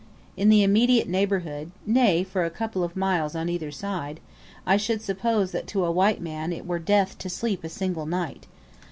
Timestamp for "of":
2.83-2.95